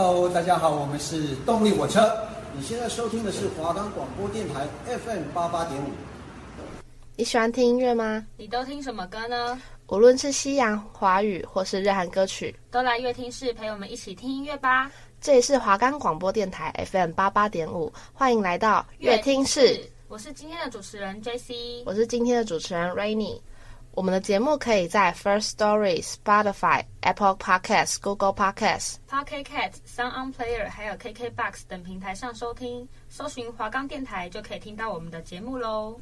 [0.00, 2.16] Hello，大家好，我们是动力火车。
[2.54, 5.88] 你现在收听的是华冈广播电台 FM 八八点五。
[7.16, 8.24] 你喜欢听音乐吗？
[8.36, 9.60] 你都听什么歌呢？
[9.88, 14.88] 无论是西洋、华语或是日韩歌曲，都来乐听室陪我们一起听音乐吧。
[15.20, 19.84] 这里是华冈广播电台 FM 八八点五，欢迎来到乐听室。
[20.06, 23.40] 我是今天的主持人 JC，我是今天的主持人 Rainy。
[23.92, 32.88] 我们的节目可以在 First Story、Spotify、Apple Podcasts、Google Podcasts、Pocket Cast、Sound On Player，还有 KKBox 等平台上收听。
[33.08, 35.98] 搜寻华冈电台就可以听到我们的节目喽。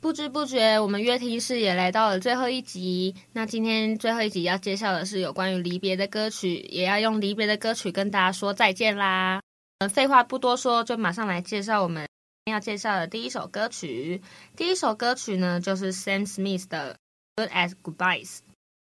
[0.00, 3.14] 不知不觉，我们乐听室也来到了最后一集。
[3.32, 9.40] 那今天最后一集要介绍的是有关于离别的歌曲，也要用离别的歌曲跟大家说再见啦。
[9.78, 12.06] 嗯，废话不多说，就马上来介绍我们。
[12.50, 14.20] 要介绍的第一首歌曲，
[14.54, 16.98] 第一首歌曲呢，就是 Sam Smith 的
[17.42, 18.28] 《Good as Goodbyes》。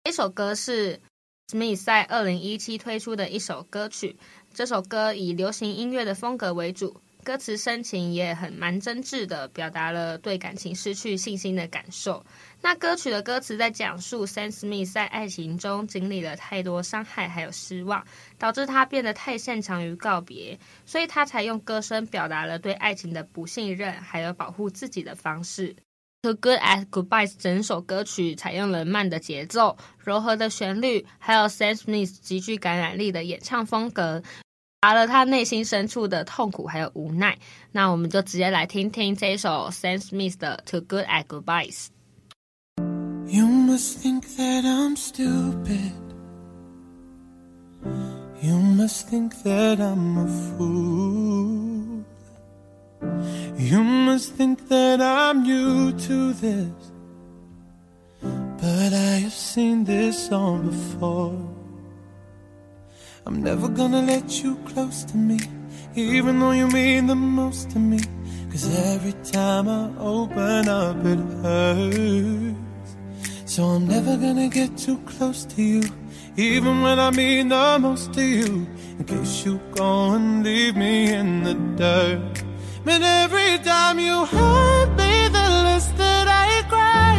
[0.04, 1.00] 这首歌是
[1.48, 4.18] Smith 在二零一七推出的一首歌曲。
[4.54, 6.99] 这首歌以流行音乐的风格为主。
[7.26, 12.24] 歌词深情也很蛮真挚的，表达了对感情失去信心的感受。
[12.62, 18.05] 那歌曲的歌词在讲述 Sam Smith 在爱情中经历了太多伤害还有失望，
[18.38, 25.76] 导致他变得太擅长于告别，所以他才用歌声表达了对爱情的不信任，还有保护自己的方式。
[26.21, 34.21] To Good as Goodbyes 整首歌曲采用了慢的节奏、柔和的旋律，还有 Sam Smith 极具感染力的演唱风格。
[34.86, 37.36] 答了他内心深处的痛苦还有无奈，
[37.72, 41.88] 那我们就直接来听听这一首 Sam Smith 的《Too Good at Goodbyes》。
[43.26, 45.92] You must think that I'm stupid.
[48.44, 52.04] You must think that I'm a fool.
[53.58, 56.70] You must think that I'm new to this.
[58.22, 61.55] But I have seen this song before.
[63.27, 65.40] I'm never gonna let you close to me,
[65.95, 68.00] even though you mean the most to me.
[68.51, 72.56] Cause every time I open up, it hurts.
[73.46, 75.81] So I'm never gonna get too close to you,
[76.38, 78.68] even when I mean the most to you.
[79.00, 82.44] In case you go and leave me in the dirt.
[82.84, 87.16] But every time you hurt me, the less that I cry.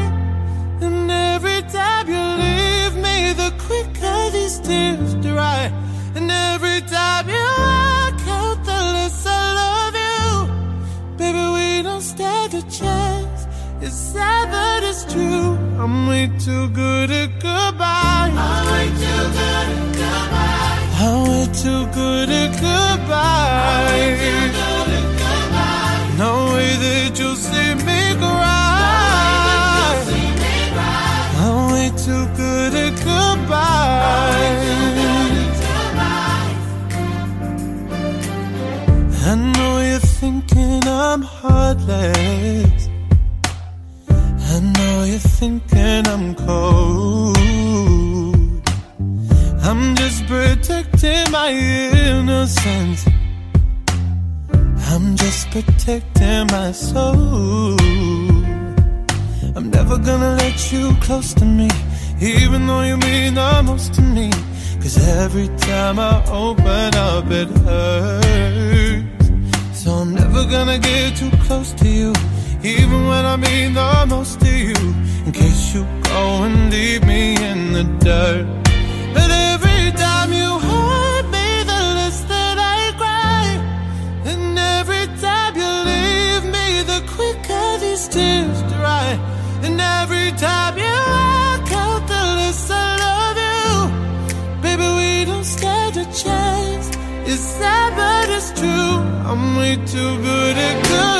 [0.86, 5.72] And every time you leave me, the quicker these tears dry.
[6.16, 10.24] And every time you walk out, the less I love you.
[11.18, 13.46] Baby, we don't stand a chance.
[13.82, 15.58] It's sad, but it's true.
[15.78, 18.32] I'm way too good at goodbye.
[18.34, 21.04] I'm way too good at goodbye.
[21.04, 24.14] I'm way too good at goodbye.
[26.16, 30.00] No way that you'll see me cry.
[31.44, 35.05] I'm way too good at goodbye.
[40.98, 42.88] I'm heartless.
[44.08, 47.36] I know you're thinking I'm cold.
[49.60, 53.04] I'm just protecting my innocence.
[54.88, 57.76] I'm just protecting my soul.
[59.54, 61.68] I'm never gonna let you close to me,
[62.22, 64.30] even though you mean the most to me.
[64.80, 69.05] Cause every time I open up, it hurts.
[70.56, 72.14] Gonna get too close to you,
[72.62, 74.74] even when I mean the most to you.
[75.26, 78.46] In case you go and leave me in the dirt.
[79.12, 83.44] But every time you hurt me, the less that I cry.
[84.30, 89.08] And every time you leave me, the quicker these tears dry.
[89.62, 91.05] And every time you
[99.28, 101.15] I'm way too good at goodbye.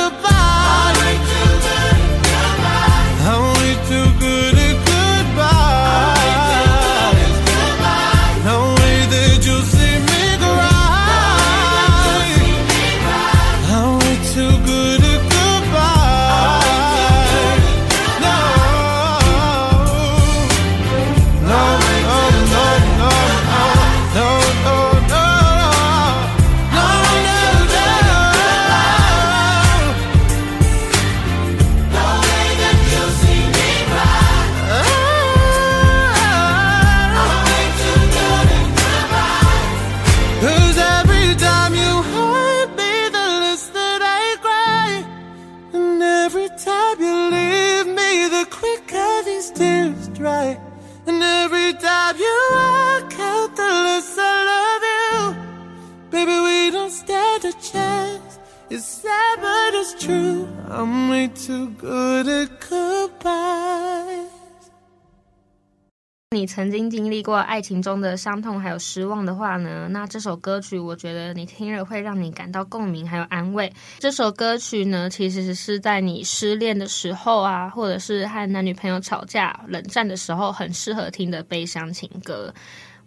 [67.27, 73.69] 过爱情中的伤痛还有失望的话呢，那这首歌曲我觉得你听了会让你感到共鸣还有安慰。
[73.99, 82.53] 这首歌曲呢，其实是在你失恋的时候啊，或者是和男女朋友吵架、冷战的时候，很适合听的悲伤情歌。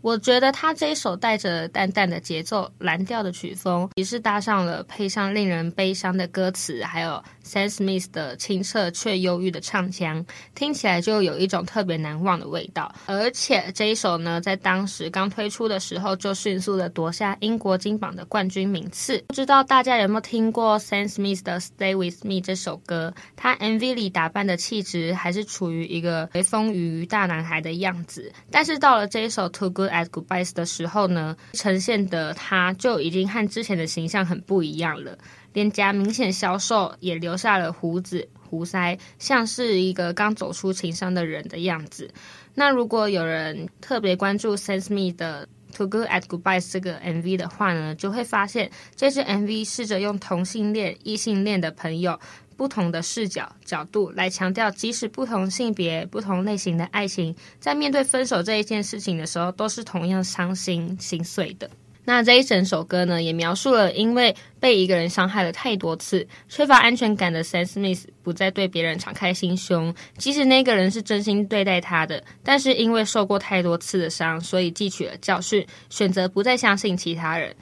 [0.03, 10.25] 我觉得他这一首带着淡淡的节奏、蓝调的曲风，也是搭上了配上令人悲伤的歌词，还有 Sam Smith 的清澈却忧郁的唱腔，
[10.55, 12.95] 听起来就有一种特别难忘的味道。
[13.07, 19.23] 而且这一首呢，在当时刚推出的时候，就迅速的夺下英国金榜的冠军名次。
[19.29, 23.13] 不知道大家有没有听过 Sam Smith 的 Stay With Me 这首歌？
[23.37, 35.19] 他 MV 里打扮的气质还是处于一个随风鱼大男孩的样子，但是到了这一首 Too Good at Goodbyes 的时候呢，呈现的他就已经和之前的形象很不一样了，
[35.53, 42.11] 脸颊明显消瘦，也留下了胡子、胡腮，像是一个刚走出情伤的人的样子。
[42.55, 52.19] 那如果有人特别关注 Sense Me 的 To Good at Goodbye 这个 MV 的话呢，就会发现这支 MV 试着用同性恋、异性恋的朋友。
[52.57, 61.71] 不同的视角角度来强调，即使不同性别、不同类型的爱情，在面对分手这一件事情的时候，都是同样伤心心碎的。
[62.11, 77.55] 那这一整首歌呢，也描述了因为被一个人伤害了太多次，缺乏安全感的 Sam Smith 不再对别人敞开心胸，即使那个人是真心对待他的，但是因为受过太多次的伤，所以汲取了教训，选择不再相信其他人。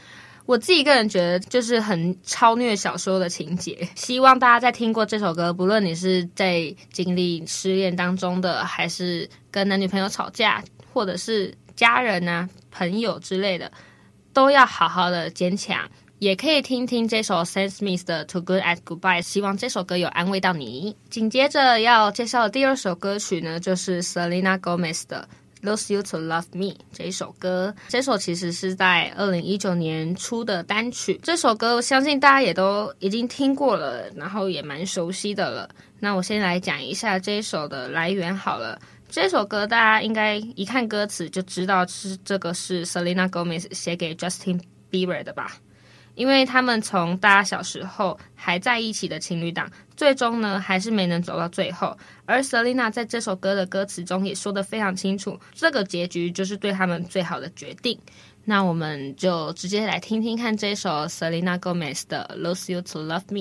[0.46, 3.86] 我自己个人觉得，就是很超虐小说的情节。
[3.94, 13.70] 希望大家在听过这首歌，不论你是在经历失恋当中的，还是跟男女朋友吵架，或者是家人啊、朋友之类的，
[14.32, 15.88] 都要好好的坚强。
[16.18, 20.96] 也可以听听这首 Sam Smith 的《Too Good at Goodbye》，希望这首歌有安慰到你。
[21.08, 25.28] 紧接着要介绍的第二首歌曲呢，就是 Selena Gomez 的。
[25.60, 31.18] Lose You to Love Me 这一首歌，这首其实是在二零一九年出的单曲。
[31.20, 35.68] 这首歌我相信大家也都已经听过了，然后也蛮熟悉的了。
[35.98, 38.80] 那我先来讲一下这一首的来源好了。
[39.08, 44.60] 这首歌大家应该一看歌词就知道是这个是 Selena Gomez 写给 Justin
[44.90, 45.56] Bieber 的吧。
[46.14, 51.96] 因为他们从大家小时候还在一起的情侣档，最终呢还是没能走到最后。
[52.26, 57.96] 而 Selena 在这首歌的歌词中也说得非常清楚，这个结局就是对他们最好的决定。
[58.44, 63.40] 那我们就直接来听听看这首 Selena Gomez 的《Lose You to Love Me》。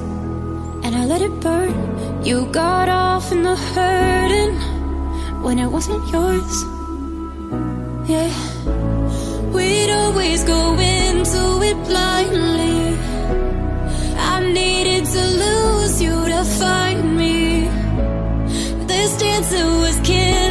[0.83, 1.73] and I let it burn.
[2.23, 4.55] You got off in the hurting
[5.43, 6.55] when it wasn't yours.
[8.09, 8.31] Yeah,
[9.55, 12.97] we'd always go into it blindly.
[14.33, 17.69] I needed to lose you to find me.
[18.91, 20.50] This dancer was killing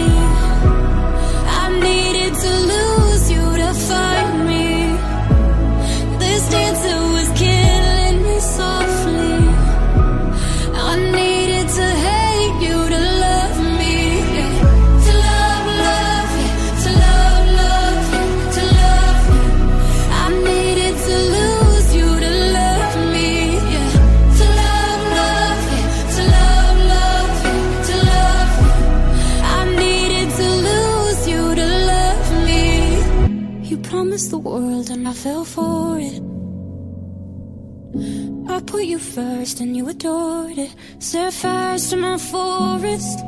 [39.61, 40.73] And you adored it.
[40.97, 43.19] Set fires to my forest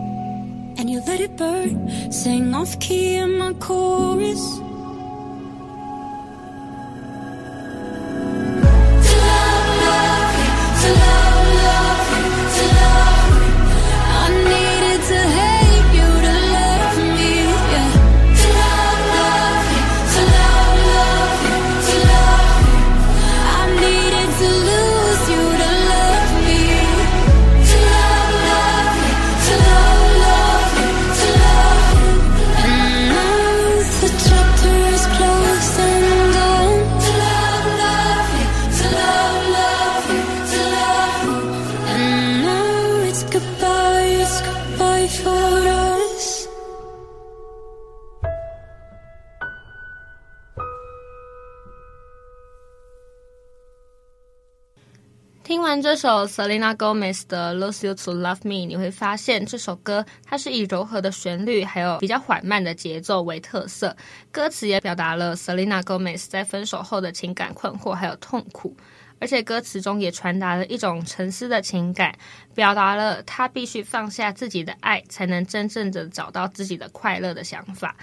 [0.78, 2.12] and you let it burn.
[2.12, 4.44] Sang off key in my chorus.
[55.94, 63.96] 这首 Selena Gomez 的《Lose You to Love Me》，你会发现这首歌它是以柔和的旋律，还有比较缓慢的节奏为特色。
[64.32, 68.76] 歌词也表达了 Selena Gomez 在分手后的情感困惑还有痛苦，
[69.20, 72.16] 而且歌词中也传达了一种沉思的情感，
[72.56, 77.96] 表达了他必须放下自己的爱，才能真正的找到自己的快乐的想法。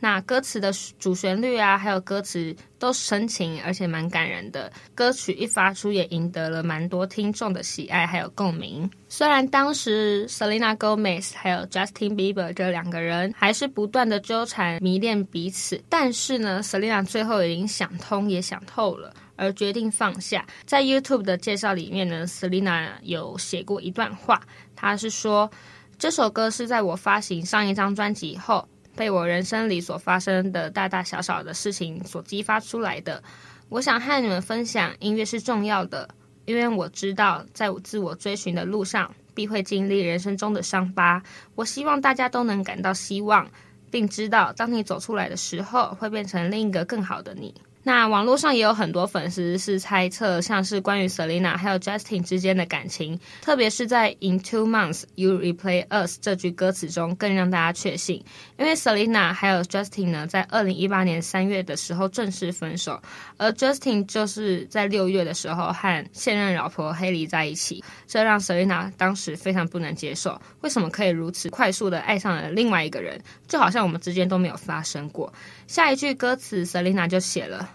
[0.00, 4.72] 那歌词的主旋律啊，还有歌词都深情，而且蛮感人的。
[4.94, 8.90] 歌曲一发出，也赢得了蛮多听众的喜爱，还有共鸣。
[9.08, 20.46] 虽然当时 Selena Gomez 还有 Justin Bieber 这两个人还是不断的纠缠迷恋彼此，但是呢，Selena 最后已经想通，也想透了，而决定放下。
[20.64, 24.40] 在 YouTube 的介绍里面呢，Selena 有写过一段话，
[24.74, 25.50] 他是说，
[25.98, 28.66] 这首歌是在我发行上一张专辑以后。
[28.96, 33.22] 被我人生里所发生的大大小小的事情所激发出来的，
[33.68, 36.08] 我想和你们分享，音乐是重要的，
[36.44, 41.22] 因为我知道，在我自我追寻的路上，必会经历人生中的伤疤。
[41.54, 43.48] 我希望大家都能感到希望，
[43.90, 47.54] 并知道，当你走出来的时候，会变成另一个更好的你。
[47.82, 58.22] 那网络上也有很多粉丝是猜测，像是关于 Selena 还有 Justin 之间的感情，特别是在 In Two Months You Replay Us 这句歌词中，更让大家确信，
[58.58, 63.00] 因为 Selena 还有 Justin 呢，在二零一八年三月的时候正式分手，
[63.38, 73.18] 而 Justin 就是在六月的时候和现任老婆 Hailey 在一起，这让 Selena 当时非常不能接受，为什么可以如此快速的爱上了另外一个人，
[73.48, 75.32] 就好像我们之间都没有发生过。
[75.66, 77.69] 下一句歌词，Selena 就写了，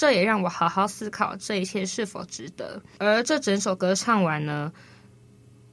[0.00, 2.80] 这也让我好好思考这一切是否值得。
[2.96, 4.72] 而这整首歌唱完呢，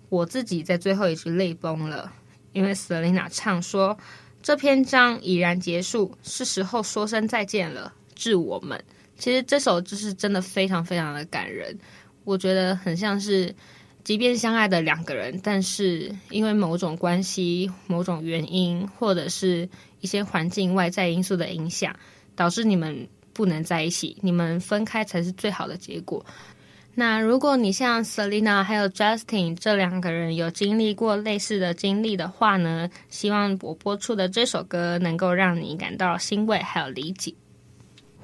[0.10, 2.12] 我自己在最后一句泪崩了，
[2.52, 3.98] 因为 Selena 唱说，
[4.44, 8.84] 这篇章已然结束，是时候说声再见了，致我们。
[9.18, 11.80] 其实这首就是真的非常非常的感人，
[12.26, 13.56] 我觉得很像是，
[14.04, 19.70] 即便相爱的两个人，但是因为某种关系、某种原因，或者是
[20.02, 21.96] 一些环境外在因素的影响，
[22.36, 23.08] 导致你们
[23.38, 26.26] 不能在一起，你们分开才是最好的结果。
[26.96, 37.32] 那如果你像 Selena 还有 Justin 这两个人有经历过类似的经历的话呢，希望我播出的这首歌能够让你感到欣慰还有理解。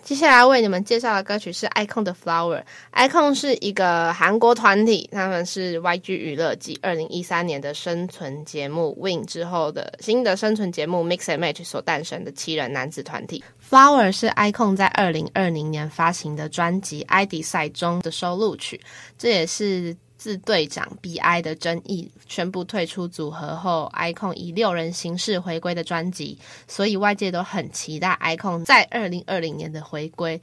[0.04, 2.62] 接下来为你们介绍的歌曲是 iKON 的 Flower。
[2.92, 13.42] iKON 是一个韩国团体，他们是 YG 娱乐继二零一三年的生存节目 Win 之后的新的生存节目 Mix and Match 所诞生的七人男子团体。
[13.70, 18.82] Flower 是 iKON 在二零二零年发行的专辑《ID 赛》中的收录曲，
[19.18, 19.96] 这也是。
[20.24, 30.42] 自队长 BI 的争议宣布退出组合后，iKON 以六人形式回归的专辑，所以外界都很期待 iKON 在二零二零年的回归。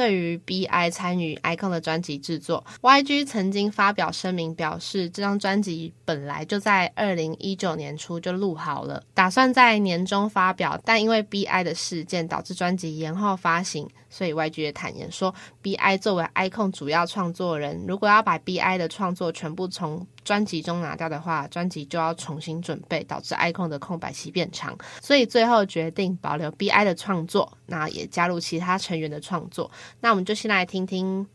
[0.00, 13.86] 对于 BI 参与 Icon 的专辑制作，YG 曾经发表声明表示，这张专辑本来就在二零一九年初就录好了，打算在年中发表，但因为 BI 的事件导致专辑延后发行。
[14.08, 24.78] 所以 YG 也坦言说，BI 作为 Icon 主要创作人，如果要把 BI 的创作全部从专辑中拿掉的话，专辑就要重新准备，导致 iCon 的空白期变长。
[25.02, 29.68] 所以最后决定保留 BI 的创作，那也加入其他成员的创作。
[29.98, 31.26] 那我们就先来听听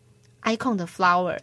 [0.43, 1.39] iCon 的 Flower。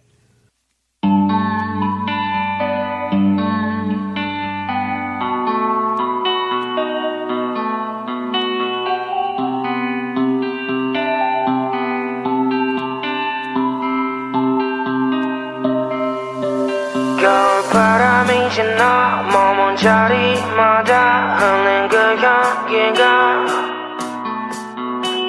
[18.82, 23.46] 나 머문 자리마다 흐는 그 향기가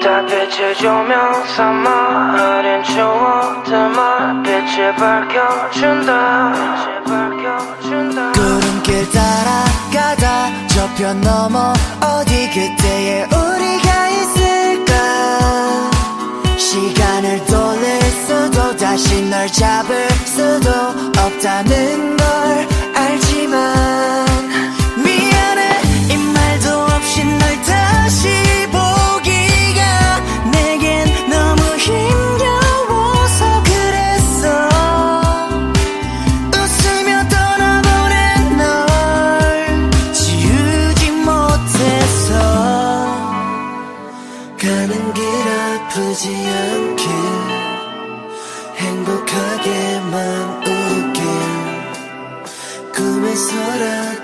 [0.02, 6.52] 달빛을 조명 삼아 흐린 추억들만 빛을 밝혀준다.
[8.34, 10.66] 구름길 따라가다.
[10.66, 13.78] 저편 넘어 어디 그때의 우리
[16.74, 20.70] 시간을 돌릴 수도 다시 널 잡을 수도
[21.16, 24.33] 없다는 걸 알지만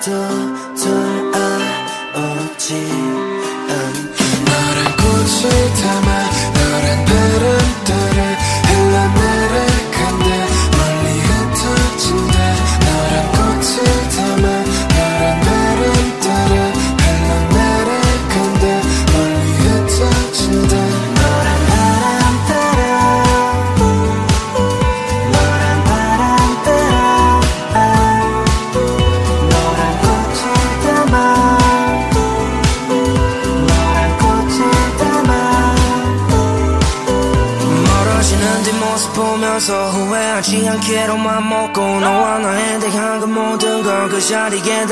[0.02, 0.11] 또
[2.14, 3.19] 돌아오지.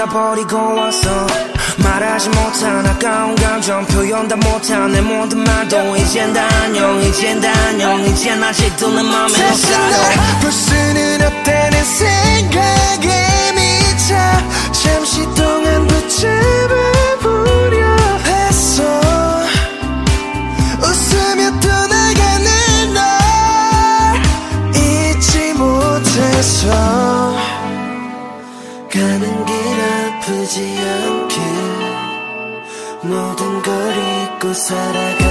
[0.09, 1.27] 버리고 왔어.
[1.79, 7.49] 말하지 못한 아까운 감정 표현 다 못한 내 모든 말도 이젠 다 안녕 이젠 다
[7.69, 14.15] 안녕 이젠 아직도 내 맘에 너 다시 살아 널볼 수는 없다는 생각에 미쳐
[14.73, 16.78] 잠시 동안 붙잡아
[30.49, 31.41] 아프지 않게
[33.03, 35.28] 모든 걸 잊고 살아가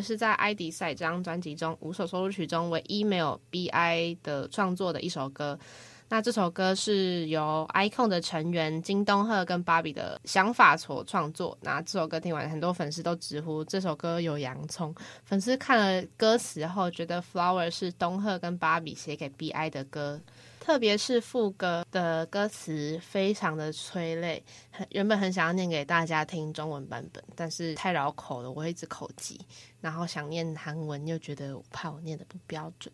[0.00, 5.58] 是在《艾迪赛》这张专辑中五首收录曲中唯一没有 BI 的创作的一首歌。
[6.08, 11.58] 那这首歌是由 Icon 的成员金东赫跟芭比的想法所创作。
[11.62, 14.94] 那这首歌听完，很多粉丝都直呼这首歌有洋葱。
[15.24, 20.20] 粉丝看了歌词后，觉得 Flower 是东赫跟芭比写给 BI 的歌。
[20.66, 29.40] 特别是副歌的歌词非常的催泪，很原本很想要念给大家听中文版本，但是太绕口了，我会一直口急，
[29.80, 32.92] 然后想念韩文又觉得我怕我念得不标准。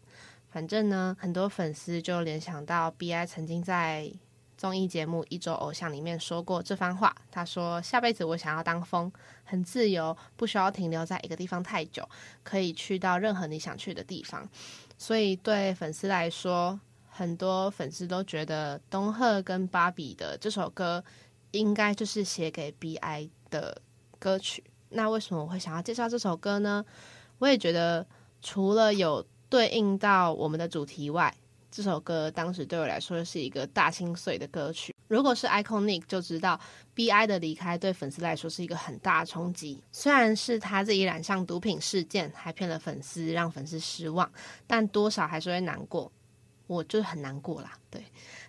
[0.50, 4.12] 反正呢，很多粉丝就联想到 BI 曾经在
[4.58, 9.10] 综艺节目《一周偶像》里面说过这番话，他说：“下辈子我想要当风，
[9.44, 12.06] 很自由，不需要停留在一个地方太久，
[12.42, 14.46] 可以去到任何你想去的地方。”
[14.98, 16.78] 所以对粉丝来说，
[17.14, 21.04] 很多粉丝都觉得东赫跟芭比的这首歌
[21.50, 23.82] 应该就是写给 BI 的
[24.18, 24.64] 歌曲。
[24.88, 26.82] 那为什么我会想要介绍这首歌呢？
[27.38, 28.06] 我也觉得
[28.40, 31.34] 除了有对应到我们的主题外，
[31.70, 34.94] 这首歌当时对我来说是一个大心碎的歌曲。
[35.08, 36.58] 如果是 iconic 就知道
[36.94, 39.84] ，B.I 的离开对粉丝来说是一个很大的冲击。
[39.92, 44.32] 虽然是他自己染上毒品事件，还骗了粉丝，让粉丝失望，
[44.66, 46.10] 但多少还是会难过。
[46.72, 48.02] 我就很难过啦，对。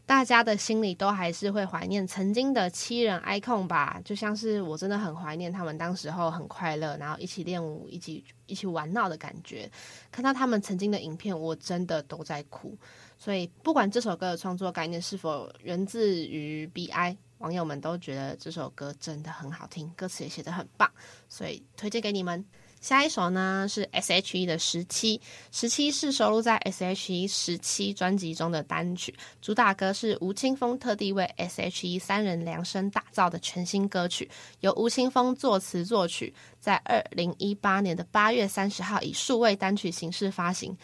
[0.05, 9.71] 大家的心里都还是会怀念曾经的七人 icon 吧，就像是我真的很怀念他们当时候很快乐，然后一起练舞、一起一起玩闹的感觉。
[10.11, 12.77] 看到他们曾经的影片，我真的都在哭。
[13.17, 20.91] 所以，不管这首歌的创作概念是否源自于 BI，网友们都觉得这首歌真的很好听，歌词也写得很棒，
[21.29, 22.43] 所以推荐给你们。
[22.83, 25.17] 下一首呢是 S.H.E 的《十七》，
[25.53, 40.77] 《十七》是收录在 S.H.E《十七》专辑中的单曲，主打歌是吴青峰特地为 S.H.E 三人量身打造的全新歌曲，由吴青峰作词作曲，在二零一八年的八月三十号以数位单曲形式发行。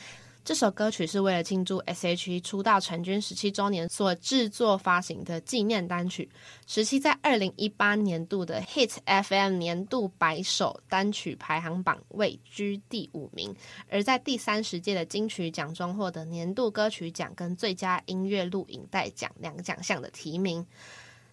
[0.50, 6.28] 这首歌曲是为了庆祝 S.H.E 出道成军十七周年所制作发行的纪念单曲。
[6.66, 13.56] 十七在二零一八年度的 Hit FM 年度百首单曲排行榜位居第五名，
[13.92, 20.66] 而在第三十届的金曲奖中获得年度歌曲奖跟最佳音乐录影带奖两个奖项的提名。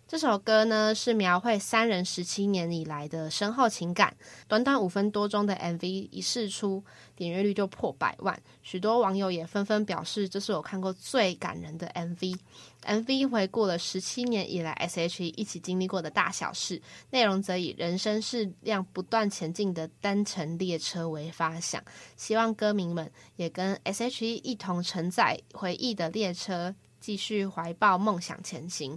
[0.08, 4.16] 这首歌呢，是描绘三人十七年以来的深厚情感。
[4.46, 6.84] 短短五分多钟的 MV 一释出，
[7.16, 12.38] 点阅率就破百万，许多网友也纷纷表示，这是我看过最感人的 MV。
[12.84, 21.82] MV 回顾了十七年以来 S.H.E 一起经历过的大小事，内容则以人生是辆不断前进的单程列车为发想，
[22.16, 28.96] 希望歌迷们也跟 S.H.E 一同承载回忆的列车，继续怀抱梦想前行。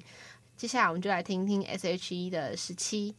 [0.59, 3.13] 接下来，我们就来听听 S.H.E 的《十七》。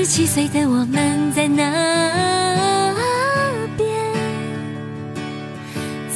[0.00, 1.62] 十七岁的我们在哪
[3.76, 3.86] 边？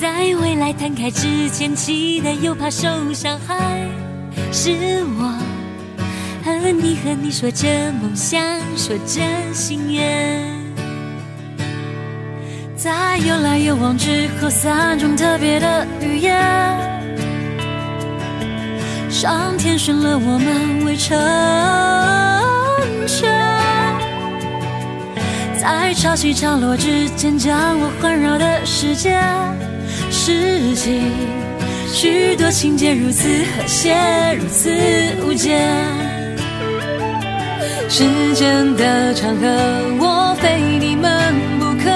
[0.01, 3.87] 在未来摊开之前，期待又怕受伤害。
[4.51, 5.38] 是我
[6.42, 7.68] 和你和你说着
[8.01, 8.42] 梦想，
[8.75, 9.20] 说着
[9.53, 10.51] 心愿。
[12.75, 16.33] 在有来有往之后，三种特别的语言。
[19.11, 21.14] 上天选了我们为成
[23.07, 23.31] 全，
[25.64, 29.18] 在潮起潮落之间将我环绕的世界，
[30.11, 31.00] 拾起
[31.90, 33.96] 许多情节如此和谐，
[34.38, 34.70] 如此
[35.27, 35.66] 无间。
[37.88, 39.46] 时间的长河，
[40.00, 41.88] 我非你们不可。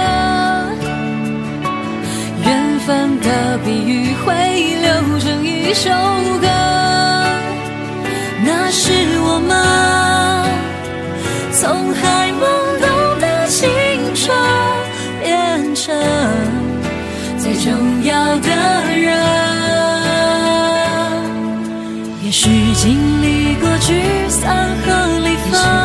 [2.47, 4.33] 缘分的比喻会
[4.81, 5.91] 流成一首
[6.41, 6.49] 歌。
[8.47, 9.53] 那是我们
[11.53, 12.58] 从还懵
[22.89, 25.78] 经历过聚散和离分，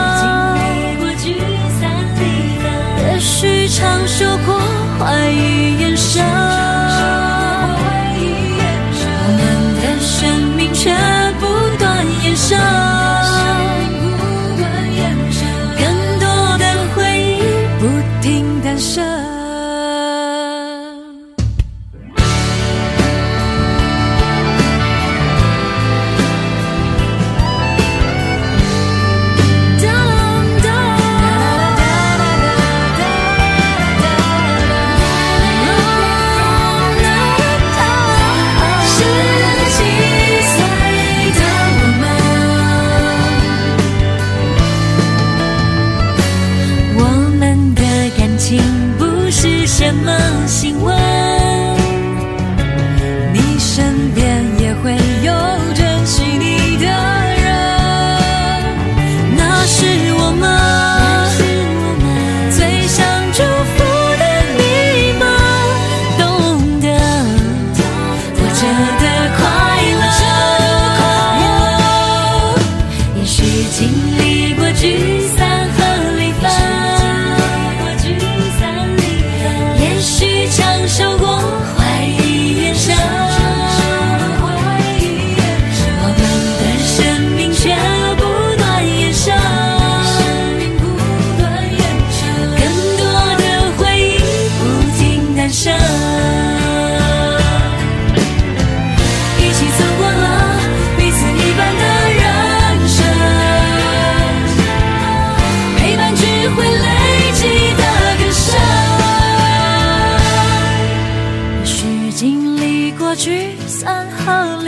[50.64, 51.33] 亲吻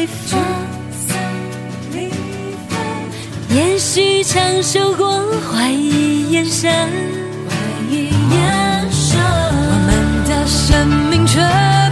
[0.05, 0.39] 离分，
[3.49, 5.19] 也许承受过
[5.51, 6.71] 怀疑眼神，
[7.49, 7.55] 怀
[7.89, 9.89] 疑眼神，我们
[10.29, 11.39] 的生命却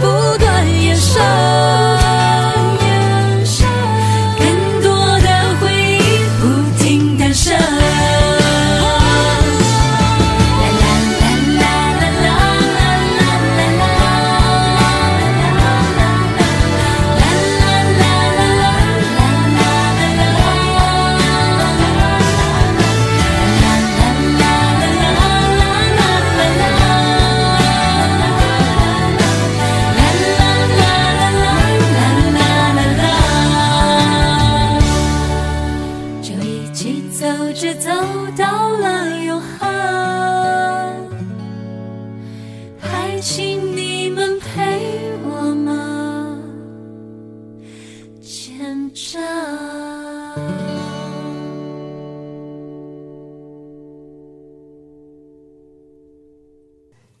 [0.00, 1.53] 不断延伸。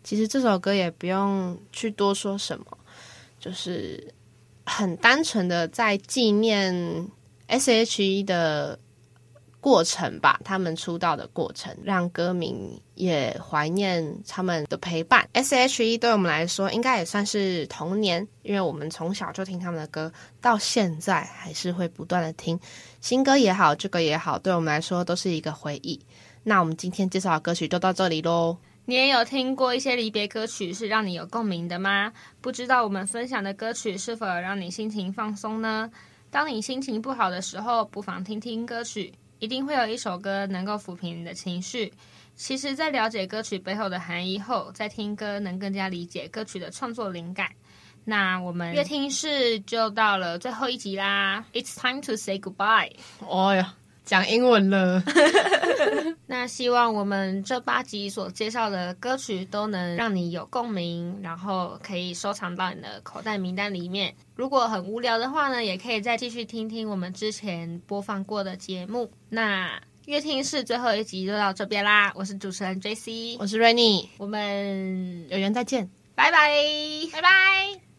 [0.04, 2.66] 其实这首歌也不用去多说什么，
[3.40, 4.12] 就是
[4.66, 7.08] 很单纯的在纪念
[7.46, 8.78] S.H.E 的
[9.60, 15.26] 过程吧，他们出道的过程，让歌迷也怀念他们的陪伴。
[15.32, 22.60] S.H.E 对我们来说，应该也算是童年，因为我们从小就听他们的歌，到现在还是会不断的听
[23.00, 25.98] 新歌也好，旧歌也好，对我们来说都是一个回忆。
[26.42, 28.58] 那我们今天介绍的歌曲就到这里喽。
[28.86, 32.12] 你也有听过一些离别歌曲是让你有共鸣的吗？
[32.42, 35.90] 不知道我们分享的歌曲是否有让你心情放松呢？
[36.30, 41.92] 当你心情不好的时候，不妨听听歌曲，一定会有一首歌能够抚平你的情绪。
[42.36, 47.48] 其实，在了解歌曲背后的含义后，再听歌能更加理解歌曲的创作灵感。
[48.04, 52.92] 那我们乐听室就到了最后一集啦，It's time to say goodbye。
[53.20, 53.74] 哎呀。
[54.04, 55.02] 讲英文了，
[56.26, 64.14] 那希望我们这八集所介绍的歌曲都能让你有共鸣，然后可以收藏到你的口袋名单里面。
[64.34, 69.10] 如果很无聊的话呢，也可以再继续听听我们之前播放过的节目。
[69.30, 76.50] 那乐听室最后一集就到这边啦，我是主持人 JC，我是 Rainy，我们有缘再见，拜拜，
[77.10, 77.93] 拜拜。